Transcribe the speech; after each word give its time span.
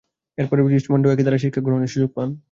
এর 0.37 0.45
পরে 0.49 0.61
রিচমন্ডেও 0.69 1.13
একই 1.13 1.23
ধারার 1.23 1.43
শিক্ষা 1.43 1.61
গ্রহণের 1.61 1.93
সুযোগ 1.93 2.09
পান। 2.17 2.31